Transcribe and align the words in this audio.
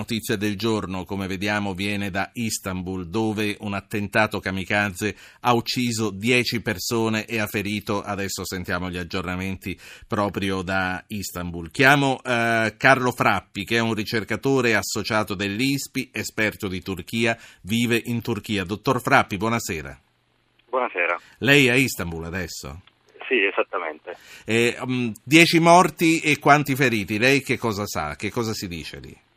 notizia 0.00 0.36
del 0.36 0.56
giorno, 0.56 1.04
come 1.04 1.26
vediamo, 1.26 1.74
viene 1.74 2.10
da 2.10 2.30
Istanbul, 2.32 3.06
dove 3.08 3.56
un 3.60 3.74
attentato 3.74 4.40
kamikaze 4.40 5.14
ha 5.40 5.52
ucciso 5.52 6.08
10 6.10 6.62
persone 6.62 7.26
e 7.26 7.38
ha 7.38 7.46
ferito, 7.46 8.02
adesso 8.02 8.44
sentiamo 8.46 8.88
gli 8.88 8.96
aggiornamenti 8.96 9.78
proprio 10.08 10.62
da 10.62 11.04
Istanbul. 11.08 11.70
Chiamo 11.70 12.18
eh, 12.24 12.74
Carlo 12.78 13.12
Frappi, 13.12 13.64
che 13.64 13.76
è 13.76 13.80
un 13.80 13.92
ricercatore 13.92 14.74
associato 14.74 15.34
dell'ISPI, 15.34 16.10
esperto 16.12 16.66
di 16.66 16.80
Turchia, 16.80 17.36
vive 17.62 18.00
in 18.02 18.22
Turchia. 18.22 18.64
Dottor 18.64 19.02
Frappi, 19.02 19.36
buonasera. 19.36 20.00
Buonasera. 20.70 21.20
Lei 21.38 21.66
è 21.66 21.72
a 21.72 21.74
Istanbul 21.74 22.24
adesso? 22.24 22.80
Sì, 23.28 23.44
esattamente. 23.44 24.16
Eh, 24.46 24.76
um, 24.80 25.12
dieci 25.22 25.58
morti 25.60 26.20
e 26.20 26.38
quanti 26.38 26.74
feriti? 26.74 27.18
Lei 27.18 27.42
che 27.42 27.58
cosa 27.58 27.84
sa? 27.86 28.16
Che 28.16 28.30
cosa 28.30 28.54
si 28.54 28.66
dice 28.66 28.98
lì? 28.98 29.28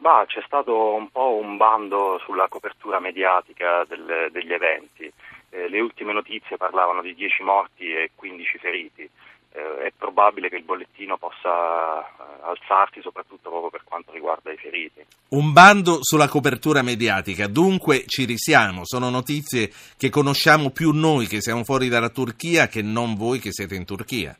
Bah, 0.00 0.24
c'è 0.26 0.40
stato 0.46 0.94
un 0.94 1.10
po' 1.10 1.34
un 1.34 1.58
bando 1.58 2.18
sulla 2.24 2.48
copertura 2.48 3.00
mediatica 3.00 3.84
del, 3.86 4.30
degli 4.32 4.50
eventi. 4.50 5.12
Eh, 5.50 5.68
le 5.68 5.80
ultime 5.80 6.14
notizie 6.14 6.56
parlavano 6.56 7.02
di 7.02 7.14
10 7.14 7.42
morti 7.42 7.92
e 7.92 8.10
15 8.14 8.58
feriti 8.58 9.02
eh, 9.02 9.86
è 9.88 9.92
probabile 9.94 10.48
che 10.48 10.56
il 10.56 10.62
bollettino 10.62 11.18
possa 11.18 12.00
eh, 12.00 12.06
alzarsi 12.44 13.02
soprattutto 13.02 13.50
proprio 13.50 13.68
per 13.68 13.82
quanto 13.84 14.12
riguarda 14.12 14.50
i 14.50 14.56
feriti. 14.56 15.04
Un 15.28 15.52
bando 15.52 15.98
sulla 16.00 16.28
copertura 16.28 16.80
mediatica, 16.80 17.46
dunque 17.46 18.04
ci 18.06 18.24
risiamo, 18.24 18.86
sono 18.86 19.10
notizie 19.10 19.70
che 19.98 20.08
conosciamo 20.08 20.70
più 20.70 20.92
noi 20.92 21.26
che 21.26 21.42
siamo 21.42 21.62
fuori 21.62 21.88
dalla 21.90 22.08
Turchia 22.08 22.68
che 22.68 22.80
non 22.80 23.16
voi 23.16 23.38
che 23.38 23.52
siete 23.52 23.74
in 23.74 23.84
Turchia. 23.84 24.34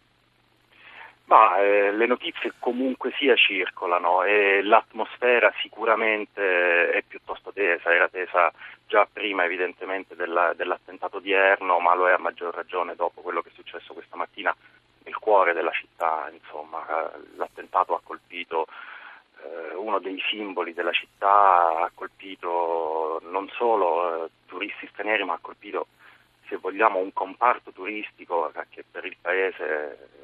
Ma 1.30 1.58
eh, 1.58 1.92
le 1.92 2.06
notizie 2.06 2.54
comunque 2.58 3.12
sia 3.16 3.36
circolano 3.36 4.24
e 4.24 4.62
l'atmosfera 4.64 5.52
sicuramente 5.62 6.90
è 6.90 7.02
piuttosto 7.06 7.52
tesa, 7.52 7.94
era 7.94 8.08
tesa 8.08 8.52
già 8.88 9.06
prima 9.10 9.44
evidentemente 9.44 10.16
della, 10.16 10.52
dell'attentato 10.54 11.18
odierno, 11.18 11.78
ma 11.78 11.94
lo 11.94 12.08
è 12.08 12.12
a 12.12 12.18
maggior 12.18 12.52
ragione 12.52 12.96
dopo 12.96 13.20
quello 13.20 13.42
che 13.42 13.50
è 13.50 13.54
successo 13.54 13.94
questa 13.94 14.16
mattina 14.16 14.52
nel 15.04 15.16
cuore 15.18 15.52
della 15.52 15.70
città, 15.70 16.28
insomma, 16.32 16.84
l'attentato 17.36 17.94
ha 17.94 18.00
colpito 18.02 18.66
eh, 19.44 19.76
uno 19.76 20.00
dei 20.00 20.20
simboli 20.28 20.74
della 20.74 20.90
città, 20.90 21.28
ha 21.28 21.90
colpito 21.94 23.22
non 23.30 23.48
solo 23.50 24.24
eh, 24.24 24.30
turisti 24.46 24.88
stranieri, 24.88 25.22
ma 25.22 25.34
ha 25.34 25.38
colpito, 25.40 25.86
se 26.48 26.56
vogliamo, 26.56 26.98
un 26.98 27.12
comparto 27.12 27.70
turistico 27.70 28.50
che 28.70 28.84
per 28.90 29.04
il 29.04 29.16
paese 29.20 30.18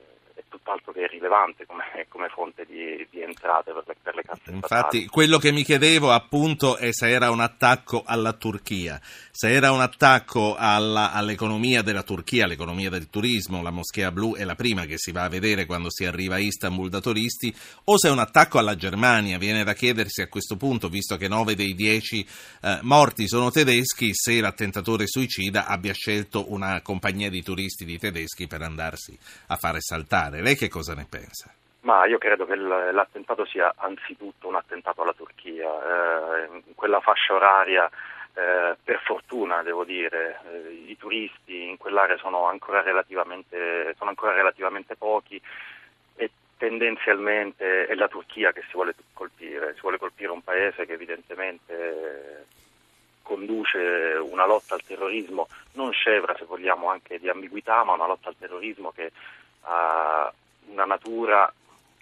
tutt'altro 0.56 0.92
che 0.92 1.06
rilevante 1.06 1.66
come, 1.66 1.84
come 2.08 2.28
fonte 2.28 2.64
di, 2.64 3.06
di, 3.10 3.22
entrate 3.22 3.72
per 3.72 3.84
le, 3.86 3.96
per 4.02 4.14
le 4.14 4.22
casse 4.22 4.50
Infatti, 4.50 5.06
quello 5.06 5.38
che 5.38 5.52
mi 5.52 5.62
chiedevo 5.62 6.10
appunto 6.10 6.76
è 6.76 6.92
se 6.92 7.08
era 7.08 7.30
un 7.30 7.40
attacco 7.40 8.02
alla 8.04 8.32
Turchia, 8.32 9.00
se 9.30 9.50
era 9.50 9.70
un 9.72 9.80
attacco 9.80 10.56
alla, 10.56 11.12
all'economia 11.12 11.82
della 11.82 12.02
Turchia, 12.02 12.44
all'economia 12.44 12.90
del 12.90 13.10
turismo, 13.10 13.62
la 13.62 13.70
Moschea 13.70 14.10
Blu 14.10 14.34
è 14.34 14.44
la 14.44 14.54
prima 14.54 14.84
che 14.84 14.96
si 14.96 15.12
va 15.12 15.24
a 15.24 15.28
vedere 15.28 15.66
quando 15.66 15.90
si 15.90 16.04
arriva 16.04 16.36
a 16.36 16.38
Istanbul 16.38 16.88
da 16.88 17.00
turisti, 17.00 17.54
o 17.84 17.98
se 17.98 18.08
è 18.08 18.10
un 18.10 18.18
attacco 18.18 18.58
alla 18.58 18.76
Germania. 18.76 19.38
Viene 19.38 19.64
da 19.64 19.74
chiedersi 19.74 20.22
a 20.22 20.28
questo 20.28 20.56
punto, 20.56 20.88
visto 20.88 21.16
che 21.16 21.28
nove 21.28 21.54
dei 21.54 21.74
dieci 21.74 22.26
eh, 22.62 22.78
morti 22.82 23.28
sono 23.28 23.50
tedeschi, 23.50 24.10
se 24.14 24.40
l'attentatore 24.40 25.06
suicida 25.06 25.66
abbia 25.66 25.92
scelto 25.92 26.52
una 26.52 26.80
compagnia 26.80 27.28
di 27.28 27.42
turisti 27.42 27.84
di 27.84 27.98
tedeschi 27.98 28.46
per 28.46 28.62
andarsi 28.62 29.16
a 29.48 29.56
fare 29.56 29.80
saltare. 29.80 30.40
Lei 30.46 30.54
che 30.54 30.68
cosa 30.68 30.94
ne 30.94 31.08
pensa? 31.10 31.52
Ma 31.80 32.06
io 32.06 32.18
credo 32.18 32.46
che 32.46 32.54
l'attentato 32.54 33.44
sia 33.44 33.74
anzitutto 33.76 34.46
un 34.46 34.54
attentato 34.54 35.02
alla 35.02 35.12
Turchia. 35.12 35.66
Eh, 35.66 36.60
in 36.66 36.74
quella 36.76 37.00
fascia 37.00 37.34
oraria, 37.34 37.90
eh, 38.32 38.76
per 38.80 39.00
fortuna 39.04 39.64
devo 39.64 39.82
dire, 39.82 40.38
eh, 40.46 40.84
i 40.86 40.96
turisti 40.96 41.68
in 41.68 41.76
quell'area 41.76 42.16
sono 42.18 42.46
ancora, 42.46 42.84
sono 42.84 44.08
ancora 44.08 44.32
relativamente 44.34 44.94
pochi 44.94 45.42
e 46.14 46.30
tendenzialmente 46.56 47.86
è 47.86 47.94
la 47.94 48.06
Turchia 48.06 48.52
che 48.52 48.60
si 48.68 48.74
vuole 48.74 48.94
colpire. 49.14 49.74
Si 49.74 49.80
vuole 49.80 49.98
colpire 49.98 50.30
un 50.30 50.44
paese 50.44 50.86
che 50.86 50.92
evidentemente 50.92 52.46
conduce 53.22 53.78
una 54.30 54.46
lotta 54.46 54.74
al 54.74 54.84
terrorismo 54.84 55.48
non 55.72 55.90
scevra, 55.90 56.36
se 56.36 56.44
vogliamo, 56.44 56.88
anche 56.88 57.18
di 57.18 57.28
ambiguità, 57.28 57.82
ma 57.82 57.94
una 57.94 58.06
lotta 58.06 58.28
al 58.28 58.36
terrorismo 58.38 58.92
che 58.92 59.10
ha 59.66 60.32
una 60.68 60.84
natura 60.84 61.52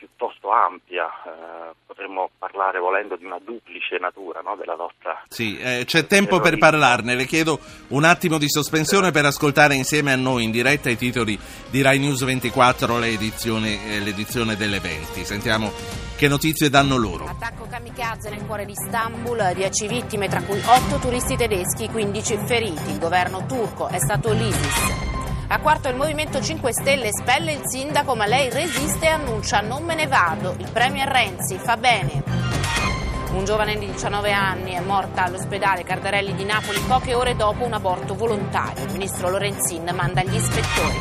piuttosto 0.05 0.51
ampia, 0.51 1.07
eh, 1.07 1.75
potremmo 1.87 2.29
parlare 2.39 2.79
volendo 2.79 3.17
di 3.17 3.25
una 3.25 3.39
duplice 3.43 3.97
natura 3.99 4.41
no, 4.43 4.55
della 4.57 4.75
nostra. 4.75 5.23
Sì, 5.29 5.59
eh, 5.59 5.85
c'è 5.87 6.07
tempo 6.07 6.41
per 6.41 6.59
parlarne, 6.59 7.15
le 7.15 7.25
chiedo 7.25 7.59
un 7.89 8.05
attimo 8.05 8.37
di 8.37 8.49
sospensione 8.49 9.13
per 9.13 9.25
ascoltare 9.25 9.75
insieme 9.75 10.13
a 10.13 10.17
noi 10.17 10.45
in 10.45 10.51
diretta 10.51 10.91
i 10.91 10.97
titoli 10.97 11.39
di 11.71 11.81
Rai 11.81 11.99
News 11.99 12.23
24, 12.23 12.99
l'edizione, 12.99 13.95
eh, 13.95 14.01
l'edizione 14.01 14.57
delle 14.57 14.81
20. 14.81 15.25
Sentiamo 15.25 15.73
che 16.17 16.29
notizie 16.29 16.69
danno 16.69 16.97
loro. 16.97 17.25
Attacco 17.25 17.67
kamikaze 17.67 18.29
nel 18.29 18.45
cuore 18.45 18.67
di 18.67 18.73
Istanbul, 18.73 19.53
10 19.55 19.89
vittime 19.89 20.29
tra 20.29 20.43
cui 20.43 20.61
8 20.61 20.99
turisti 20.99 21.37
tedeschi, 21.37 21.89
15 21.89 22.37
feriti. 22.47 22.91
Il 22.91 22.99
governo 22.99 23.47
turco 23.47 23.89
è 23.89 23.99
stato 23.99 24.33
l'ISIS. 24.33 25.04
A 25.55 25.61
quarto 25.61 25.89
il 25.89 25.95
Movimento 25.95 26.43
5 26.43 26.73
Stelle 26.73 27.07
espelle 27.07 27.53
il 27.53 27.61
sindaco, 27.65 28.17
ma 28.17 28.27
lei 28.27 28.51
resiste 28.51 29.05
e 29.05 29.11
annuncia 29.11 29.61
non 29.61 29.85
me 29.85 29.95
ne 29.95 30.09
vado. 30.09 30.57
Il 30.59 30.69
Premier 30.73 31.07
Renzi 31.07 31.59
fa 31.59 31.77
bene. 31.77 32.25
Un 33.31 33.45
giovane 33.45 33.79
di 33.79 33.87
19 33.87 34.33
anni 34.33 34.73
è 34.73 34.81
morta 34.81 35.23
all'ospedale 35.23 35.85
Cardarelli 35.85 36.35
di 36.35 36.45
Napoli 36.45 36.81
poche 36.81 37.15
ore 37.15 37.37
dopo 37.37 37.65
un 37.65 37.73
aborto 37.73 38.17
volontario. 38.17 38.83
Il 38.83 38.91
ministro 38.91 39.31
Lorenzin 39.31 39.89
manda 39.95 40.25
gli 40.25 40.35
ispettori. 40.35 40.99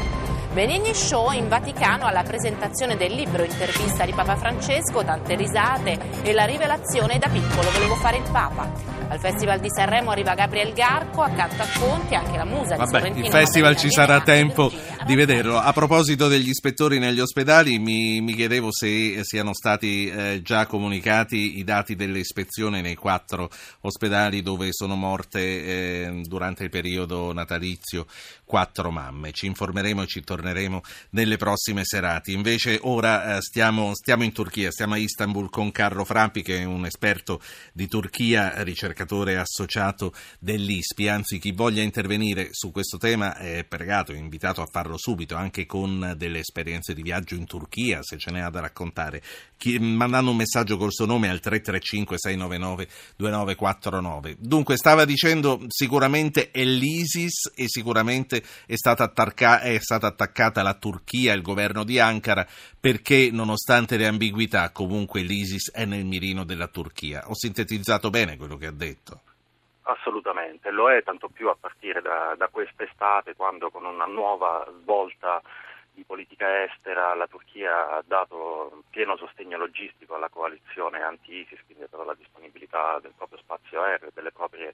Benigni 0.53 0.93
Show 0.93 1.31
in 1.31 1.47
Vaticano 1.47 2.05
alla 2.05 2.21
presentazione 2.21 2.95
del 2.95 3.11
libro 3.11 3.41
intervista 3.41 4.05
di 4.05 4.13
Papa 4.13 4.35
Francesco, 4.35 5.03
tante 5.03 5.33
risate 5.33 5.97
e 6.21 6.31
la 6.31 6.45
rivelazione 6.45 7.17
da 7.17 7.27
piccolo 7.27 7.71
volevo 7.71 7.95
fare 7.95 8.17
il 8.17 8.29
Papa. 8.31 8.92
Al 9.09 9.19
Festival 9.19 9.59
di 9.59 9.69
Sanremo 9.69 10.11
arriva 10.11 10.33
Gabriel 10.33 10.73
Garco, 10.73 11.21
accanto 11.21 11.61
a 11.61 11.67
Conti 11.77 12.15
anche 12.15 12.37
la 12.37 12.45
musa 12.45 12.75
Vabbè, 12.75 12.83
di 12.83 12.89
Sorrentino. 12.89 13.25
Il 13.25 13.31
festival 13.31 13.75
ci 13.75 13.91
sarà 13.91 14.21
tempo 14.21 14.71
di 15.05 15.15
vederlo. 15.15 15.57
A 15.57 15.71
proposito 15.73 16.27
degli 16.27 16.49
ispettori 16.49 16.97
negli 16.97 17.19
ospedali, 17.19 17.77
mi, 17.77 18.21
mi 18.21 18.33
chiedevo 18.33 18.69
se 18.71 19.23
siano 19.23 19.53
stati 19.53 20.07
eh, 20.07 20.41
già 20.41 20.65
comunicati 20.65 21.59
i 21.59 21.63
dati 21.63 21.95
dell'ispezione 21.95 22.81
nei 22.81 22.95
quattro 22.95 23.49
ospedali 23.81 24.41
dove 24.41 24.69
sono 24.71 24.95
morte 24.95 25.39
eh, 25.39 26.21
durante 26.23 26.63
il 26.63 26.69
periodo 26.69 27.33
natalizio 27.33 28.07
quattro 28.45 28.89
mamme. 28.89 29.31
Ci 29.31 29.45
informeremo 29.45 30.03
e 30.03 30.07
ci 30.07 30.23
torneremo 30.23 30.81
nelle 31.11 31.37
prossime 31.37 31.81
serate. 31.83 32.31
Invece 32.31 32.79
ora 32.81 33.35
eh, 33.35 33.41
stiamo, 33.41 33.93
stiamo 33.93 34.23
in 34.23 34.31
Turchia, 34.31 34.71
stiamo 34.71 34.93
a 34.93 34.97
Istanbul 34.97 35.49
con 35.49 35.71
Carlo 35.71 36.05
Frappi 36.05 36.41
che 36.41 36.59
è 36.59 36.63
un 36.63 36.85
esperto 36.85 37.41
di 37.73 37.87
Turchia, 37.87 38.53
ricercatore 38.63 38.92
ricercatore 38.93 39.37
associato 39.37 40.13
dell'ISPI, 40.39 41.07
anzi 41.09 41.39
chi 41.39 41.51
voglia 41.51 41.81
intervenire 41.81 42.49
su 42.51 42.71
questo 42.71 42.97
tema 42.97 43.35
è 43.35 43.65
pregato, 43.65 44.13
è 44.13 44.17
invitato 44.17 44.61
a 44.61 44.67
farlo 44.71 44.97
subito, 44.97 45.35
anche 45.35 45.65
con 45.65 46.13
delle 46.15 46.39
esperienze 46.39 46.93
di 46.93 47.01
viaggio 47.01 47.35
in 47.35 47.45
Turchia, 47.45 48.01
se 48.03 48.17
ce 48.17 48.31
n'è 48.31 48.47
da 48.49 48.61
raccontare, 48.61 49.21
chi, 49.57 49.79
mandando 49.79 50.31
un 50.31 50.37
messaggio 50.37 50.77
col 50.77 50.91
suo 50.91 51.05
nome 51.05 51.29
al 51.29 51.39
335 51.39 52.17
699 52.17 52.87
2949. 53.17 54.35
Dunque, 54.39 54.77
stava 54.77 55.05
dicendo 55.05 55.61
sicuramente 55.67 56.51
è 56.51 56.63
l'ISIS 56.63 57.51
e 57.55 57.65
sicuramente 57.67 58.43
è 58.65 58.75
stata, 58.75 59.03
attacca- 59.03 59.61
è 59.61 59.79
stata 59.79 60.07
attaccata 60.07 60.61
la 60.61 60.75
Turchia, 60.75 61.33
il 61.33 61.41
governo 61.41 61.83
di 61.83 61.99
Ankara, 61.99 62.47
perché 62.79 63.29
nonostante 63.31 63.97
le 63.97 64.07
ambiguità 64.07 64.71
comunque 64.71 65.21
l'ISIS 65.21 65.71
è 65.71 65.85
nel 65.85 66.05
mirino 66.05 66.43
della 66.43 66.67
Turchia. 66.67 67.23
Ho 67.27 67.35
sintetizzato 67.35 68.09
bene 68.09 68.38
quello 68.38 68.57
che 68.57 68.68
ha 68.68 68.71
detto 68.71 68.82
detto. 68.83 69.19
Assolutamente, 69.83 70.71
lo 70.71 70.89
è 70.89 71.03
tanto 71.03 71.27
più 71.27 71.50
a 71.50 71.57
partire 71.59 72.01
da, 72.01 72.35
da 72.38 72.47
quest'estate 72.47 73.35
quando 73.35 73.69
con 73.69 73.85
una 73.85 74.06
nuova 74.06 74.65
svolta 74.81 75.41
di 75.94 76.03
politica 76.03 76.63
estera 76.63 77.13
la 77.13 77.27
Turchia 77.27 77.91
ha 77.91 78.03
dato 78.06 78.83
pieno 78.89 79.15
sostegno 79.15 79.57
logistico 79.57 80.15
alla 80.15 80.30
coalizione 80.30 81.01
anti-ISIS, 81.01 81.65
quindi 81.65 81.83
ha 81.83 81.88
dato 81.89 82.03
la 82.03 82.15
disponibilità 82.15 83.00
del 83.00 83.13
proprio 83.15 83.38
spazio 83.39 83.81
aereo, 83.81 84.09
delle 84.13 84.31
proprie 84.31 84.74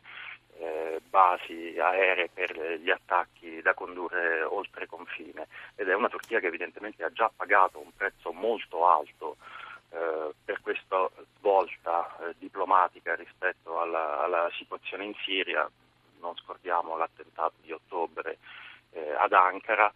eh, 0.59 1.01
basi 1.09 1.75
aeree 1.77 2.29
per 2.33 2.79
gli 2.79 2.89
attacchi 2.89 3.61
da 3.61 3.73
condurre 3.73 4.43
oltre 4.43 4.87
confine 4.87 5.47
ed 5.75 5.89
è 5.89 5.93
una 5.93 6.09
Turchia 6.09 6.39
che 6.39 6.47
evidentemente 6.47 7.03
ha 7.03 7.11
già 7.11 7.29
pagato 7.35 7.79
un 7.79 7.91
prezzo 7.95 8.31
molto 8.31 8.87
alto 8.87 9.37
eh, 9.91 10.33
per 10.43 10.61
questa 10.61 11.09
svolta 11.37 12.17
eh, 12.19 12.35
diplomatica 12.37 13.15
rispetto 13.15 13.79
alla, 13.79 14.21
alla, 14.21 14.49
situazione 14.57 15.05
in 15.05 15.13
Siria, 15.23 15.69
non 16.19 16.35
scordiamo 16.35 16.97
l'attentato 16.97 17.55
di 17.61 17.71
ottobre 17.71 18.37
eh, 18.91 19.13
ad 19.13 19.33
Ankara, 19.33 19.91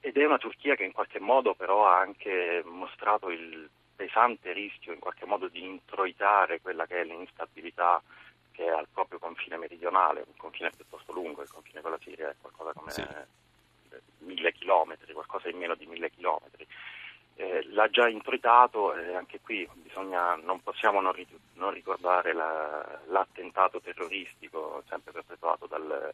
ed 0.00 0.16
è 0.16 0.24
una 0.24 0.38
Turchia 0.38 0.74
che 0.74 0.84
in 0.84 0.92
qualche 0.92 1.20
modo 1.20 1.54
però 1.54 1.86
ha 1.86 1.98
anche 1.98 2.62
mostrato 2.64 3.30
il 3.30 3.70
pesante 3.94 4.52
rischio 4.52 4.92
in 4.92 4.98
qualche 4.98 5.26
modo 5.26 5.46
di 5.46 5.62
introitare 5.62 6.60
quella 6.60 6.86
che 6.86 7.02
è 7.02 7.04
l'instabilità 7.04 8.02
che 8.52 8.64
è 8.64 8.68
al 8.68 8.88
proprio 8.92 9.18
confine 9.18 9.56
meridionale, 9.56 10.24
un 10.26 10.36
confine 10.36 10.70
piuttosto 10.70 11.12
lungo, 11.12 11.42
il 11.42 11.50
confine 11.50 11.80
con 11.80 11.90
la 11.90 11.98
Siria 12.02 12.30
è 12.30 12.34
qualcosa 12.40 12.72
come 12.72 12.90
sì. 12.90 13.04
mille 14.18 14.52
chilometri, 14.52 15.12
qualcosa 15.12 15.48
in 15.48 15.58
meno 15.58 15.74
di 15.74 15.86
mille 15.86 16.10
chilometri. 16.10 16.66
Eh, 17.34 17.64
l'ha 17.70 17.81
già 17.92 18.08
introitato 18.08 18.94
e 18.94 19.14
anche 19.14 19.38
qui 19.40 19.68
bisogna, 19.74 20.34
non 20.34 20.60
possiamo 20.62 21.00
non, 21.00 21.12
ri, 21.12 21.24
non 21.54 21.70
ricordare 21.70 22.32
la, 22.32 23.00
l'attentato 23.06 23.80
terroristico 23.80 24.82
sempre 24.88 25.12
perpetuato 25.12 25.66
dal, 25.66 26.12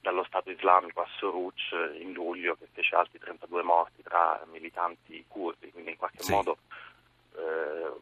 dallo 0.00 0.24
Stato 0.24 0.50
islamico 0.50 1.02
a 1.02 1.08
Soruc 1.18 1.94
in 2.00 2.12
luglio 2.12 2.56
che 2.56 2.66
fece 2.72 2.96
altri 2.96 3.18
32 3.20 3.62
morti 3.62 4.02
tra 4.02 4.42
militanti 4.50 5.24
curdi, 5.28 5.70
quindi 5.70 5.90
in 5.90 5.96
qualche 5.96 6.22
sì. 6.22 6.32
modo 6.32 6.56
eh, 7.36 7.92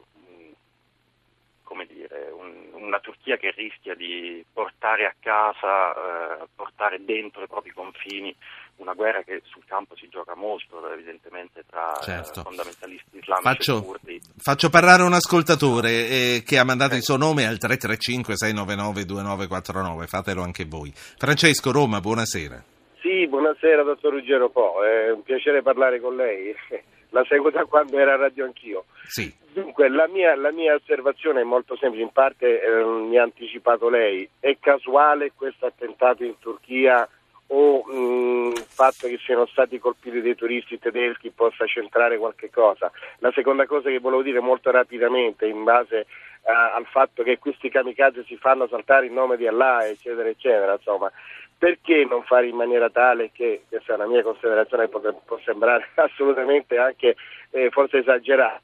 come 1.63 1.85
dire, 1.85 2.29
un, 2.29 2.69
una 2.71 2.99
Turchia 2.99 3.35
che 3.35 3.51
rischia 3.51 3.93
di 3.93 4.43
portare 4.53 5.05
a 5.05 5.13
casa, 5.19 6.41
eh, 6.41 6.47
portare 6.55 7.03
dentro 7.03 7.43
i 7.43 7.47
propri 7.47 7.71
confini 7.71 8.33
una 8.77 8.93
guerra 8.93 9.21
che 9.23 9.41
sul 9.45 9.63
campo 9.65 9.95
si 9.95 10.07
gioca 10.09 10.35
molto 10.35 10.91
evidentemente 10.91 11.63
tra 11.69 11.93
certo. 12.01 12.43
fondamentalisti 12.43 13.17
islamici 13.17 13.43
faccio, 13.43 13.77
e 13.77 13.81
curdi. 13.81 14.21
Faccio 14.37 14.69
parlare 14.69 15.03
un 15.03 15.13
ascoltatore 15.13 15.89
eh, 15.89 16.43
che 16.45 16.57
ha 16.57 16.63
mandato 16.63 16.93
eh. 16.93 16.97
il 16.97 17.03
suo 17.03 17.17
nome 17.17 17.45
al 17.45 17.57
335 17.57 18.35
699 18.35 19.05
2949, 19.05 20.07
fatelo 20.07 20.41
anche 20.43 20.65
voi. 20.65 20.91
Francesco 20.93 21.71
Roma, 21.71 21.99
buonasera. 21.99 22.63
Sì, 23.01 23.27
buonasera 23.27 23.83
dottor 23.83 24.13
Ruggero 24.13 24.49
Po, 24.49 24.83
è 24.83 25.11
un 25.11 25.23
piacere 25.23 25.61
parlare 25.61 25.99
con 25.99 26.15
lei 26.15 26.53
la 27.09 27.23
seguo 27.27 27.49
da 27.49 27.65
quando 27.65 27.97
era 27.97 28.13
a 28.13 28.17
radio 28.17 28.45
anch'io. 28.45 28.85
Sì. 29.03 29.33
Dunque, 29.53 29.89
la 29.89 30.07
mia, 30.07 30.35
la 30.35 30.51
mia, 30.51 30.75
osservazione 30.75 31.41
è 31.41 31.43
molto 31.43 31.75
semplice, 31.77 32.03
in 32.03 32.11
parte 32.11 32.61
eh, 32.61 32.83
mi 32.83 33.17
ha 33.17 33.23
anticipato 33.23 33.89
lei. 33.89 34.27
È 34.39 34.57
casuale 34.59 35.31
questo 35.35 35.65
attentato 35.65 36.23
in 36.23 36.37
Turchia 36.39 37.07
o 37.47 37.85
mm, 37.89 38.51
il 38.51 38.65
fatto 38.67 39.07
che 39.07 39.19
siano 39.23 39.45
stati 39.45 39.79
colpiti 39.79 40.21
dei 40.21 40.35
turisti 40.35 40.79
tedeschi 40.79 41.29
possa 41.29 41.65
centrare 41.65 42.17
qualche 42.17 42.49
cosa? 42.49 42.91
La 43.19 43.31
seconda 43.33 43.65
cosa 43.65 43.89
che 43.89 43.99
volevo 43.99 44.21
dire 44.21 44.39
molto 44.39 44.71
rapidamente, 44.71 45.45
in 45.45 45.63
base 45.63 46.07
a, 46.43 46.73
al 46.73 46.85
fatto 46.85 47.23
che 47.23 47.37
questi 47.39 47.69
kamikaze 47.69 48.23
si 48.25 48.35
fanno 48.37 48.67
saltare 48.67 49.05
in 49.05 49.13
nome 49.13 49.37
di 49.37 49.47
Allah, 49.47 49.87
eccetera, 49.87 50.27
eccetera, 50.27 50.73
insomma, 50.73 51.11
perché 51.57 52.05
non 52.05 52.23
fare 52.23 52.47
in 52.47 52.55
maniera 52.55 52.89
tale 52.89 53.31
che, 53.31 53.63
questa 53.67 53.93
è 53.93 53.95
una 53.95 54.07
mia 54.07 54.23
considerazione, 54.23 54.87
può, 54.89 54.99
può 54.99 55.39
sembrare 55.43 55.89
assolutamente 55.95 56.77
anche 56.77 57.15
eh, 57.51 57.69
forse 57.69 57.99
esagerata, 57.99 58.61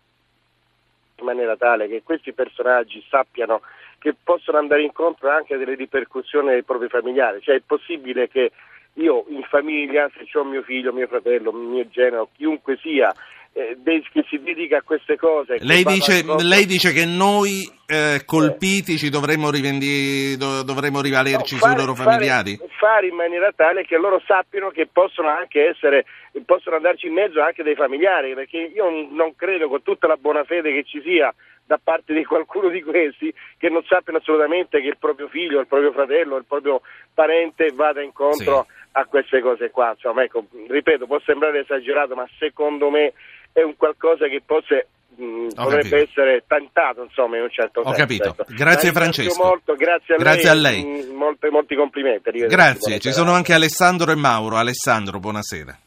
in 1.18 1.26
maniera 1.26 1.56
tale 1.56 1.88
che 1.88 2.04
questi 2.04 2.34
personaggi 2.34 3.04
sappiano 3.08 3.62
che 3.98 4.14
possono 4.22 4.58
andare 4.58 4.82
incontro 4.82 5.30
anche 5.30 5.56
delle 5.56 5.76
ripercussioni 5.76 6.50
ai 6.50 6.64
propri 6.64 6.90
familiari, 6.90 7.42
cioè 7.42 7.56
è 7.56 7.62
possibile 7.66 8.28
che 8.28 8.52
io 8.96 9.26
in 9.30 9.44
famiglia, 9.44 10.10
se 10.16 10.38
ho 10.38 10.44
mio 10.44 10.62
figlio, 10.64 10.94
mio 10.94 11.08
fratello, 11.08 11.52
mio 11.52 11.88
genero, 11.90 12.30
chiunque 12.36 12.78
sia, 12.82 13.14
eh, 13.54 13.78
che 14.12 14.26
si 14.28 14.40
dedica 14.42 14.78
a 14.78 14.82
queste 14.82 15.16
cose. 15.16 15.58
Lei 15.60 15.84
dice, 15.84 16.24
lei 16.40 16.66
dice, 16.66 16.92
che 16.92 17.06
noi 17.06 17.70
eh, 17.86 18.22
colpiti 18.26 18.98
ci 18.98 19.10
dovremmo, 19.10 19.52
rivendi, 19.52 20.36
dovremmo 20.38 21.02
rivalerci 21.02 21.56
no, 21.56 21.60
fare, 21.60 21.74
sui 21.74 21.86
loro 21.86 21.96
familiari? 21.96 22.56
Fare, 22.56 22.72
fare, 22.78 23.08
in 23.08 23.16
maniera 23.16 23.52
tale 23.56 23.86
che 23.86 23.98
loro 23.98 24.22
sappiano 24.26 24.70
che 24.70 24.88
possono 24.92 25.28
anche 25.30 25.70
essere, 25.70 26.06
possono 26.46 26.76
andarci 26.76 27.08
in 27.08 27.14
mezzo 27.14 27.42
anche 27.42 27.64
dei 27.64 27.76
familiari, 27.76 28.34
perché 28.34 28.58
io 28.58 28.90
non 29.12 29.36
credo 29.36 29.68
con 29.70 29.84
tutta 29.84 30.08
la 30.08 30.18
buona 30.18 30.44
fede 30.44 30.74
che 30.74 30.84
ci 30.84 31.02
sia 31.04 31.34
da 31.66 31.80
parte 31.82 32.14
di 32.14 32.26
qualcuno 32.26 32.70
di 32.70 32.82
questi 32.82 33.34
che 33.58 33.70
non 33.70 33.84
sappiano 33.88 34.20
assolutamente 34.20 34.82
che 34.82 34.88
il 34.88 34.98
proprio 34.98 35.28
figlio, 35.28 35.60
il 35.60 35.68
proprio 35.68 35.92
fratello, 35.92 36.36
il 36.38 36.46
proprio 36.46 36.82
parente 37.14 37.72
vada 37.74 38.02
incontro 38.02 38.66
sì. 38.68 38.83
A 38.94 39.06
queste 39.06 39.42
cose 39.42 39.70
qua. 39.70 39.92
Insomma, 39.92 40.24
ecco, 40.24 40.46
ripeto, 40.68 41.06
può 41.06 41.20
sembrare 41.26 41.60
esagerato, 41.60 42.16
ma 42.16 42.28
secondo 42.40 42.90
me 42.90 43.14
è 43.52 43.62
un 43.62 43.76
qualcosa 43.76 44.28
che 44.28 44.42
forse 44.46 44.88
mh, 45.16 45.48
potrebbe 45.54 45.90
capito. 45.90 45.96
essere 45.96 46.44
tentato 46.48 47.04
insomma 47.04 47.38
in 47.38 47.44
un 47.44 47.52
certo 47.52 47.82
Ho 47.82 47.94
senso. 47.94 48.00
capito. 48.00 48.30
Ecco. 48.30 48.44
Grazie 48.50 48.92
La 48.92 49.00
Francesco. 49.00 49.44
Molto, 49.44 49.76
grazie 49.76 50.16
a 50.16 50.18
grazie 50.18 50.54
lei. 50.56 50.82
A 50.82 50.84
lei. 50.88 51.06
Mh, 51.06 51.14
molti, 51.16 51.50
molti 51.50 51.76
complimenti. 51.76 52.32
Grazie, 52.32 53.00
ci 53.00 53.12
sono 53.12 53.32
anche 53.34 53.54
Alessandro 53.54 54.12
e 54.12 54.16
Mauro. 54.16 54.56
Alessandro, 54.58 55.20
buonasera. 55.20 55.78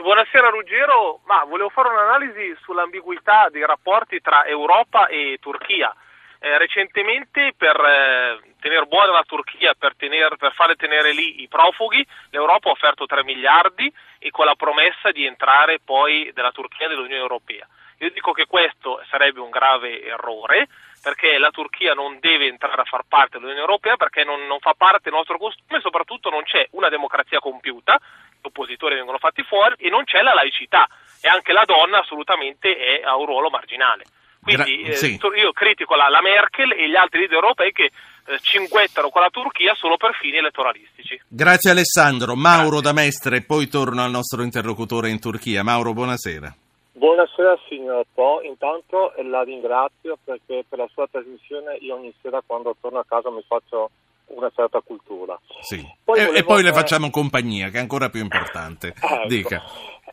Buonasera 0.00 0.48
Ruggero, 0.48 1.20
ma 1.26 1.44
volevo 1.46 1.68
fare 1.68 1.88
un'analisi 1.88 2.56
sull'ambiguità 2.62 3.48
dei 3.52 3.64
rapporti 3.66 4.20
tra 4.20 4.44
Europa 4.46 5.06
e 5.08 5.36
Turchia. 5.40 5.94
Eh, 6.42 6.56
recentemente 6.56 7.52
per 7.54 7.76
eh, 7.76 8.54
tenere 8.60 8.86
buona 8.86 9.12
la 9.12 9.24
Turchia, 9.26 9.74
per, 9.74 9.94
tener, 9.94 10.36
per, 10.36 10.54
fare 10.54 10.74
tenere 10.74 11.12
lì 11.12 11.42
i 11.42 11.48
profughi, 11.48 12.04
l'Europa 12.30 12.70
ha 12.70 12.72
offerto 12.72 13.04
3 13.04 13.24
miliardi 13.24 13.92
e 14.18 14.30
con 14.30 14.46
la 14.46 14.54
promessa 14.54 15.10
di 15.10 15.26
entrare 15.26 15.80
poi 15.84 16.30
della 16.32 16.50
Turchia 16.50 16.88
nell'Unione 16.88 17.20
Europea. 17.20 17.68
Io 17.98 18.10
dico 18.10 18.32
che 18.32 18.46
questo 18.46 19.04
sarebbe 19.10 19.40
un 19.40 19.50
grave 19.50 20.02
errore 20.02 20.66
perché 21.02 21.36
la 21.36 21.50
Turchia 21.50 21.92
non 21.92 22.18
deve 22.20 22.46
entrare 22.46 22.80
a 22.80 22.84
far 22.84 23.02
parte 23.06 23.36
dell'Unione 23.36 23.60
Europea 23.60 23.96
perché 23.96 24.24
non, 24.24 24.46
non 24.46 24.60
fa 24.60 24.72
parte 24.72 25.10
del 25.10 25.18
nostro 25.18 25.36
costume 25.36 25.76
e 25.76 25.82
soprattutto 25.82 26.30
non 26.30 26.42
c'è 26.44 26.66
una 26.70 26.88
democrazia 26.88 27.38
compiuta, 27.38 27.98
gli 28.40 28.46
oppositori 28.46 28.94
vengono 28.94 29.18
fatti 29.18 29.42
fuori 29.42 29.74
e 29.76 29.90
non 29.90 30.04
c'è 30.04 30.22
la 30.22 30.32
laicità 30.32 30.88
e 31.20 31.28
anche 31.28 31.52
la 31.52 31.66
donna 31.66 31.98
assolutamente 31.98 33.02
ha 33.04 33.14
un 33.14 33.26
ruolo 33.26 33.50
marginale. 33.50 34.04
Quindi 34.42 34.82
Gra- 34.82 34.94
sì. 34.94 35.18
eh, 35.20 35.40
io 35.40 35.52
critico 35.52 35.94
la, 35.94 36.08
la, 36.08 36.22
Merkel 36.22 36.72
e 36.72 36.88
gli 36.88 36.96
altri 36.96 37.20
leader 37.20 37.36
europei 37.36 37.72
che 37.72 37.84
eh, 37.84 38.38
cinguettano 38.40 39.10
con 39.10 39.20
la 39.20 39.28
Turchia 39.30 39.74
solo 39.74 39.96
per 39.96 40.14
fini 40.14 40.38
elettoralistici. 40.38 41.20
Grazie 41.28 41.70
Alessandro. 41.70 42.34
Mauro 42.34 42.80
Grazie. 42.80 42.82
da 42.82 42.92
Mestre, 42.92 43.42
poi 43.42 43.68
torno 43.68 44.02
al 44.02 44.10
nostro 44.10 44.42
interlocutore 44.42 45.10
in 45.10 45.20
Turchia. 45.20 45.62
Mauro, 45.62 45.92
buonasera. 45.92 46.54
Buonasera 46.92 47.58
signor 47.68 48.04
Po, 48.12 48.40
intanto 48.42 49.14
la 49.22 49.42
ringrazio 49.42 50.18
perché 50.22 50.64
per 50.68 50.78
la 50.78 50.88
sua 50.92 51.06
trasmissione 51.10 51.76
io 51.80 51.94
ogni 51.94 52.12
sera 52.20 52.42
quando 52.44 52.76
torno 52.78 52.98
a 52.98 53.04
casa 53.06 53.30
mi 53.30 53.42
faccio 53.46 53.90
una 54.26 54.50
certa 54.54 54.80
cultura. 54.80 55.38
Sì. 55.60 55.76
Poi 56.04 56.18
e, 56.18 56.24
volevo... 56.26 56.38
e, 56.38 56.44
poi 56.44 56.62
le 56.62 56.72
facciamo 56.72 57.10
compagnia, 57.10 57.68
che 57.68 57.78
è 57.78 57.80
ancora 57.80 58.08
più 58.08 58.20
importante. 58.20 58.88
ecco. 58.88 59.26
Dica. 59.26 59.62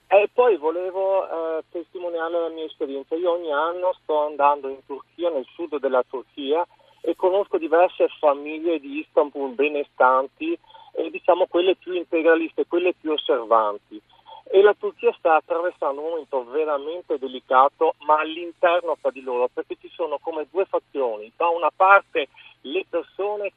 E 0.10 0.30
poi 0.34 0.56
volevo 0.56 1.28
eh, 1.28 1.64
testimoniare 1.70 2.40
la 2.40 2.48
mia 2.48 2.64
esperienza. 2.64 3.16
Io 3.16 3.32
ogni 3.32 3.52
anno 3.52 3.94
sto 4.02 4.26
andando 4.26 4.70
in 4.70 4.80
Turchia, 4.86 5.30
nel 5.30 5.46
sud 5.54 5.80
della 5.80 6.04
Turchia, 6.10 6.66
e 7.02 7.14
conosco 7.16 7.58
diverse 7.58 8.08
famiglie 8.18 8.80
di 8.80 9.00
Istanbul 9.00 9.54
benestanti, 9.54 10.58
e 10.94 11.10
diciamo 11.10 11.48
quelle 11.48 11.76
più 11.76 11.92
integraliste, 11.92 12.68
quelle 12.68 12.94
più 12.94 13.12
osservanti. 13.12 14.02
E 14.50 14.62
la 14.62 14.74
Turchia 14.74 15.14
sta 15.18 15.36
attraversando 15.36 16.00
un 16.00 16.10
momento 16.10 16.46
veramente 16.46 17.20
delicato, 17.20 17.96
ma 18.06 18.20
all'interno 18.20 18.96
fra 18.96 19.12
di 19.12 19.22
loro, 19.22 19.50
perché 19.54 19.76
ci 19.82 19.90
sono 19.94 20.20
come 20.22 20.48
due 20.50 20.64
fazioni. 20.64 21.30
Da 21.36 21.50
una 21.50 21.70
parte 21.76 22.30
le 22.62 22.86
persone 22.90 23.52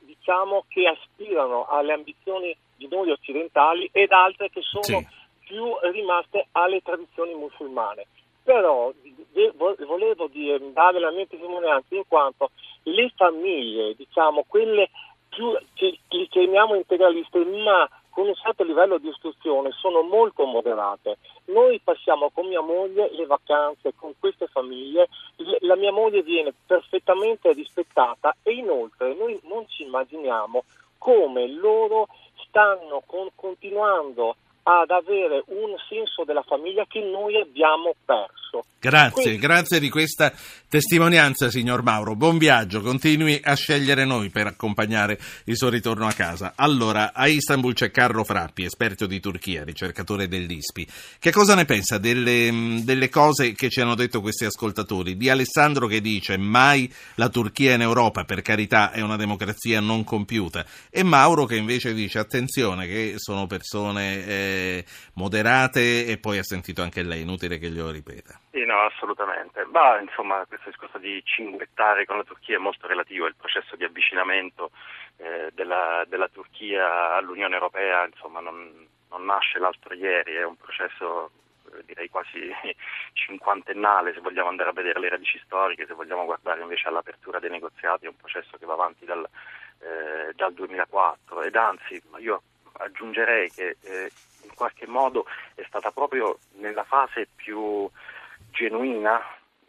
diciamo, 0.00 0.64
che 0.66 0.88
aspirano 0.88 1.66
alle 1.68 1.92
ambizioni 1.92 2.56
di 2.74 2.88
noi 2.90 3.12
occidentali 3.12 3.88
ed 3.92 4.10
altre 4.10 4.50
che 4.50 4.62
sono 4.62 4.82
sì 4.82 5.20
più 5.52 5.66
rimaste 5.92 6.46
alle 6.52 6.80
tradizioni 6.80 7.34
musulmane. 7.34 8.06
Però 8.42 8.90
volevo 9.86 10.26
dire, 10.28 10.72
dare 10.72 10.98
la 10.98 11.10
mia 11.10 11.26
testimonianza 11.26 11.94
in 11.94 12.04
quanto 12.08 12.52
le 12.84 13.12
famiglie, 13.14 13.94
diciamo, 13.94 14.44
quelle 14.48 14.88
più 15.28 15.54
che 15.74 15.98
li 16.08 16.28
chiamiamo 16.28 16.74
integraliste, 16.74 17.44
ma 17.44 17.86
con 18.08 18.28
un 18.28 18.34
certo 18.34 18.64
livello 18.64 18.96
di 18.96 19.08
istruzione 19.08 19.70
sono 19.72 20.00
molto 20.00 20.44
moderate. 20.46 21.18
Noi 21.46 21.80
passiamo 21.84 22.30
con 22.30 22.48
mia 22.48 22.62
moglie 22.62 23.10
le 23.12 23.26
vacanze 23.26 23.92
con 23.94 24.14
queste 24.18 24.46
famiglie, 24.46 25.08
la 25.60 25.76
mia 25.76 25.92
moglie 25.92 26.22
viene 26.22 26.52
perfettamente 26.66 27.52
rispettata 27.52 28.36
e 28.42 28.52
inoltre 28.52 29.14
noi 29.14 29.38
non 29.44 29.68
ci 29.68 29.82
immaginiamo 29.82 30.64
come 30.96 31.46
loro 31.48 32.08
stanno 32.46 33.02
con, 33.06 33.28
continuando 33.34 34.36
ad 34.64 34.90
avere 34.90 35.42
un 35.46 35.74
senso 35.88 36.24
della 36.24 36.42
famiglia 36.42 36.84
che 36.86 37.00
noi 37.00 37.40
abbiamo 37.40 37.94
perso. 38.04 38.64
Grazie, 38.78 39.22
Quindi, 39.22 39.38
grazie 39.38 39.78
di 39.80 39.88
questa 39.88 40.32
testimonianza, 40.68 41.50
signor 41.50 41.82
Mauro. 41.82 42.16
Buon 42.16 42.36
viaggio, 42.36 42.80
continui 42.80 43.40
a 43.42 43.54
scegliere 43.54 44.04
noi 44.04 44.28
per 44.28 44.46
accompagnare 44.46 45.18
il 45.44 45.56
suo 45.56 45.68
ritorno 45.68 46.06
a 46.06 46.12
casa. 46.12 46.54
Allora, 46.56 47.12
a 47.14 47.28
Istanbul 47.28 47.74
c'è 47.74 47.90
Carlo 47.92 48.24
Frappi, 48.24 48.64
esperto 48.64 49.06
di 49.06 49.20
Turchia, 49.20 49.64
ricercatore 49.64 50.26
dell'ISPI. 50.26 50.86
Che 51.18 51.30
cosa 51.30 51.54
ne 51.54 51.64
pensa 51.64 51.98
delle, 51.98 52.82
delle 52.82 53.08
cose 53.08 53.52
che 53.52 53.70
ci 53.70 53.80
hanno 53.80 53.94
detto 53.94 54.20
questi 54.20 54.44
ascoltatori? 54.44 55.16
Di 55.16 55.30
Alessandro 55.30 55.86
che 55.86 56.00
dice 56.00 56.36
mai 56.36 56.92
la 57.14 57.28
Turchia 57.28 57.74
in 57.74 57.82
Europa, 57.82 58.24
per 58.24 58.42
carità, 58.42 58.90
è 58.90 59.00
una 59.00 59.16
democrazia 59.16 59.80
non 59.80 60.02
compiuta. 60.02 60.66
E 60.90 61.04
Mauro 61.04 61.46
che 61.46 61.56
invece 61.56 61.94
dice 61.94 62.18
attenzione 62.18 62.86
che 62.86 63.14
sono 63.16 63.46
persone... 63.46 64.26
Eh, 64.26 64.51
moderate 65.14 66.06
e 66.06 66.18
poi 66.18 66.38
ha 66.38 66.42
sentito 66.42 66.82
anche 66.82 67.02
lei, 67.02 67.22
inutile 67.22 67.58
che 67.58 67.68
glielo 67.68 67.90
ripeta. 67.90 68.38
Sì, 68.50 68.64
no, 68.64 68.80
assolutamente. 68.80 69.64
Ma 69.70 70.00
insomma, 70.00 70.44
questo 70.46 70.68
discorso 70.68 70.98
di 70.98 71.22
cinguettare 71.24 72.04
con 72.04 72.16
la 72.16 72.24
Turchia 72.24 72.56
è 72.56 72.58
molto 72.58 72.86
relativo, 72.86 73.26
il 73.26 73.36
processo 73.36 73.76
di 73.76 73.84
avvicinamento 73.84 74.70
eh, 75.16 75.50
della, 75.54 76.04
della, 76.08 76.28
Turchia 76.28 77.14
all'Unione 77.14 77.54
Europea 77.54 78.06
insomma, 78.06 78.40
non, 78.40 78.86
non 79.10 79.24
nasce 79.24 79.58
l'altro 79.58 79.94
ieri, 79.94 80.34
è 80.34 80.44
un 80.44 80.56
processo 80.56 81.30
eh, 81.72 81.82
direi 81.86 82.08
quasi 82.08 82.50
cinquantennale 83.12 84.12
se 84.12 84.20
vogliamo 84.20 84.48
andare 84.48 84.70
a 84.70 84.72
vedere 84.74 85.00
le 85.00 85.08
radici 85.08 85.40
storiche, 85.44 85.86
se 85.86 85.94
vogliamo 85.94 86.24
guardare 86.24 86.60
invece 86.62 86.88
all'apertura 86.88 87.38
dei 87.38 87.50
negoziati, 87.50 88.06
è 88.06 88.08
un 88.08 88.16
processo 88.16 88.56
che 88.58 88.66
va 88.66 88.74
avanti 88.74 89.04
dal, 89.04 89.26
eh, 89.80 90.32
dal 90.34 90.52
2004 90.52 91.42
ed 91.42 91.56
anzi 91.56 92.02
io 92.18 92.42
aggiungerei 92.72 93.50
che 93.50 93.76
eh, 93.82 94.10
in 94.42 94.54
qualche 94.54 94.86
modo 94.86 95.26
è 95.54 95.64
stata 95.66 95.90
proprio 95.90 96.38
nella 96.56 96.84
fase 96.84 97.28
più 97.34 97.88
genuina, 98.50 99.20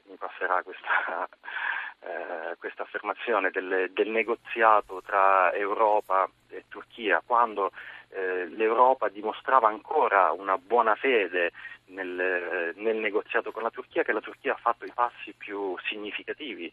mi 0.05 0.15
passerà 0.15 0.61
questa, 0.63 1.27
eh, 2.01 2.55
questa 2.57 2.83
affermazione, 2.83 3.49
del, 3.51 3.91
del, 3.91 4.09
negoziato 4.09 5.01
tra 5.01 5.53
Europa 5.53 6.29
e 6.49 6.65
Turchia, 6.67 7.21
quando 7.25 7.71
eh, 8.09 8.45
l'Europa 8.47 9.09
dimostrava 9.09 9.67
ancora 9.67 10.31
una 10.31 10.57
buona 10.57 10.95
fede 10.95 11.51
nel, 11.87 12.73
nel, 12.75 12.97
negoziato 12.97 13.51
con 13.51 13.63
la 13.63 13.71
Turchia, 13.71 14.03
che 14.03 14.11
la 14.11 14.21
Turchia 14.21 14.53
ha 14.53 14.59
fatto 14.61 14.85
i 14.85 14.91
passi 14.93 15.33
più 15.33 15.77
significativi 15.87 16.71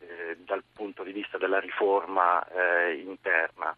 eh, 0.00 0.36
dal 0.38 0.62
punto 0.72 1.02
di 1.02 1.12
vista 1.12 1.38
della 1.38 1.60
riforma 1.60 2.44
eh, 2.48 2.94
interna. 2.94 3.76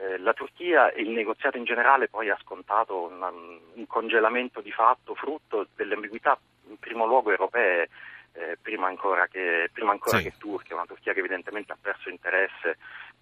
Eh, 0.00 0.18
la 0.18 0.32
Turchia 0.32 0.92
e 0.92 1.02
il 1.02 1.10
negoziato 1.10 1.56
in 1.56 1.64
generale 1.64 2.08
poi 2.08 2.30
ha 2.30 2.38
scontato 2.40 3.10
una, 3.10 3.30
un 3.30 3.86
congelamento 3.88 4.60
di 4.60 4.70
fatto 4.70 5.14
frutto 5.14 5.66
delle 5.74 5.94
ambiguità 5.94 6.38
in 6.68 6.78
primo 6.78 7.04
luogo 7.04 7.30
europee, 7.30 7.88
eh, 8.34 8.56
prima 8.62 8.86
ancora, 8.86 9.26
che, 9.26 9.68
prima 9.72 9.90
ancora 9.90 10.18
sì. 10.18 10.24
che 10.24 10.34
Turchia, 10.38 10.76
una 10.76 10.86
Turchia 10.86 11.12
che 11.12 11.18
evidentemente 11.18 11.72
ha 11.72 11.78
perso 11.80 12.10
interesse 12.10 12.76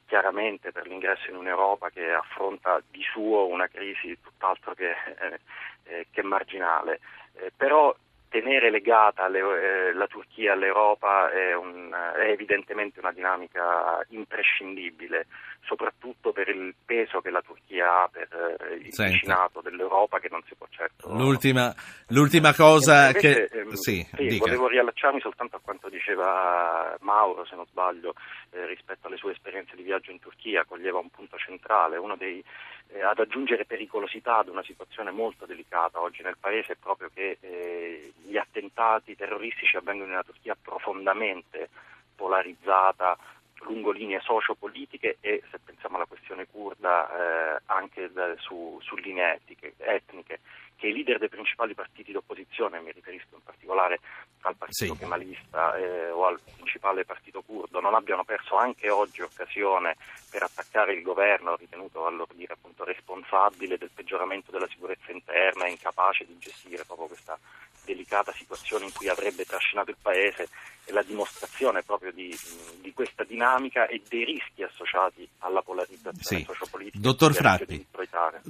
chiaramente 0.05 0.71
per 0.71 0.87
l'ingresso 0.87 1.31
in 1.31 1.37
Un'Europa 1.37 1.89
che 1.89 2.13
affronta 2.13 2.81
di 2.91 3.03
suo 3.03 3.47
una 3.47 3.69
crisi 3.69 4.19
tutt'altro 4.23 4.75
che, 4.75 4.91
eh, 4.91 5.41
eh, 5.85 6.07
che 6.11 6.23
marginale. 6.23 7.01
Eh, 7.37 7.53
però 7.57 7.95
tenere 8.41 8.71
legata 8.71 9.29
le, 9.29 9.39
eh, 9.39 9.93
la 9.95 10.07
Turchia 10.07 10.53
all'Europa 10.53 11.31
è, 11.31 11.55
un, 11.55 11.91
è, 11.91 12.29
evidentemente 12.29 13.01
una 13.01 13.13
dinamica 13.13 14.05
imprescindibile, 14.11 15.27
soprattutto 15.65 16.33
per 16.33 16.49
il 16.49 16.75
peso 16.85 17.21
che 17.23 17.31
la 17.31 17.41
Turchia 17.41 18.03
ha 18.03 18.09
per 18.13 18.29
eh, 18.61 18.75
il 18.75 18.93
Senta. 18.93 19.13
vicinato 19.13 19.61
dell'Europa 19.63 20.19
che 20.19 20.29
non 20.31 20.43
si 20.47 20.55
può 20.55 20.67
certo... 20.69 21.09
L'ultima, 21.15 21.75
l'ultima 22.09 22.55
cosa 22.55 23.07
Invece, 23.07 23.49
che... 23.49 23.59
ehm, 23.59 23.73
sì, 23.73 24.07
sì, 24.15 24.39
volevo 24.39 24.69
riallacciarmi 24.69 25.21
soltanto 25.21 25.57
a 25.57 25.61
quanto 25.63 25.89
diceva 25.89 26.95
Mauro, 27.01 27.47
se 27.47 27.57
non 27.57 27.65
sbaglio, 27.67 28.15
eh, 28.51 28.67
rispetto 28.67 29.07
alle 29.07 29.17
sue 29.17 29.33
esperienze 29.33 29.77
di 29.77 29.83
viaggio 29.83 30.11
in 30.11 30.21
Turchia, 30.21 30.67
coglieva 30.67 30.99
un 30.99 31.09
punto 31.09 31.39
centrale, 31.39 31.97
uno 31.97 32.17
dei 32.17 32.45
eh, 32.89 33.03
ad 33.03 33.19
aggiungere 33.19 33.65
pericolosità 33.65 34.39
ad 34.39 34.49
una 34.49 34.63
situazione 34.63 35.11
molto 35.11 35.47
delicata 35.47 36.01
oggi 36.01 36.23
nel 36.23 36.37
Paese 36.39 36.73
è 36.73 36.77
proprio 36.77 37.11
che 37.13 37.39
eh, 37.41 38.13
gli 38.27 38.37
attentati 38.37 39.17
terroristici 39.17 39.77
avvengono 39.77 40.09
in 40.09 40.15
una 40.15 40.25
Turchia 40.25 40.57
profondamente 40.61 41.69
polarizzata 42.15 43.17
lungo 43.61 43.91
linee 43.91 44.21
sociopolitiche 44.21 45.19
e 45.21 45.43
se 45.51 45.59
pensiamo 45.65 45.97
alla 45.97 46.07
questione 46.07 46.47
kurda 46.47 47.09
eh, 47.57 47.63
anche 47.67 48.13
da, 48.13 48.35
su, 48.39 48.79
su, 48.83 48.97
linee 48.97 49.35
etiche, 49.35 49.75
etniche 49.79 50.41
che 50.77 50.89
i 50.89 50.93
leader 50.93 51.19
dei 51.19 51.29
principali 51.29 51.75
partiti 51.75 52.13
d'opposizione, 52.13 52.81
mi 52.81 52.93
riferisco 52.93 53.35
in 53.35 53.43
particolare 53.43 54.01
al 54.43 54.55
partito 54.57 54.93
Sì. 54.95 54.99
kemalista 55.01 55.75
eh, 55.77 56.11
o 56.11 56.27
al 56.27 56.39
principale 56.55 57.05
partito 57.05 57.43
kurdo, 57.43 57.81
non 57.81 57.95
abbiano 57.95 58.25
perso 58.25 58.57
anche 58.57 58.91
oggi 58.91 59.23
occasione 59.23 59.97
per 60.31 60.43
attaccare 60.43 60.93
il 60.95 61.03
governo 61.03 61.57
ritenuto 61.57 62.07
a 62.07 62.11
loro 62.11 62.33
dire 62.35 62.53
appunto 62.53 62.85
responsabile 62.85 63.79
del 63.79 63.91
peggioramento 63.95 64.51
della 64.51 64.69
sicurezza 64.69 65.11
interna 65.13 65.65
e 65.67 65.71
incapace 65.71 66.25
di 66.27 66.37
gestire 66.39 66.85
proprio 66.85 67.07
questa 67.09 67.39
delicata 67.85 68.33
situazione 68.33 68.85
in 68.87 68.93
cui 68.93 69.09
avrebbe 69.09 69.45
trascinato 69.45 69.91
il 69.91 69.97
paese 70.03 70.49
è 70.85 70.91
la 70.93 71.03
dimostrazione 71.03 71.83
proprio 71.83 72.11
di, 72.13 72.37
di 72.81 72.93
questa 72.93 73.23
dinamica 73.25 73.87
e 73.87 74.03
dei 74.09 74.25
rischi 74.25 74.63
associati 74.65 75.29
alla 75.39 75.63
polarizzazione 75.63 76.43
Sì. 76.43 76.45
sociopolitica. 76.45 76.99
Dottor 76.99 77.33
Frappi. 77.35 77.87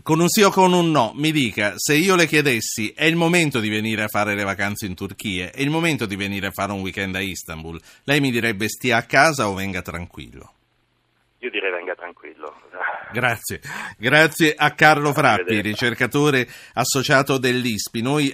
Con 0.02 0.20
un 0.20 0.28
sì 0.28 0.42
o 0.42 0.50
con 0.50 0.72
un 0.72 0.90
no, 0.90 1.12
mi 1.14 1.32
dica, 1.32 1.72
se 1.76 1.94
io 1.94 2.14
le 2.16 2.26
chiedessi 2.26 2.92
è 2.96 3.04
il 3.04 3.14
momento 3.14 3.60
di 3.60 3.68
venire 3.68 4.02
a 4.02 4.08
fare 4.08 4.34
le 4.34 4.42
vacanze 4.42 4.86
in 4.86 4.94
Turchia, 4.94 5.52
è 5.52 5.60
il 5.60 5.70
momento 5.70 6.06
di 6.06 6.16
venire 6.16 6.48
a 6.48 6.50
fare 6.50 6.72
un 6.72 6.80
weekend 6.80 7.14
a 7.14 7.20
Istanbul, 7.20 7.80
lei 8.04 8.20
mi 8.20 8.30
direbbe 8.30 8.68
stia 8.68 8.96
a 8.96 9.02
casa 9.02 9.48
o 9.48 9.54
venga 9.54 9.82
tranquillo? 9.82 10.52
Io 11.40 11.50
direi 11.50 11.70
venga 11.70 11.94
tranquillo. 11.94 12.54
Grazie, 13.12 13.60
grazie 13.98 14.54
a 14.56 14.72
Carlo 14.72 15.12
Frappi, 15.12 15.60
ricercatore 15.60 16.48
associato 16.74 17.38
dell'ISPI. 17.38 18.02
Noi 18.02 18.32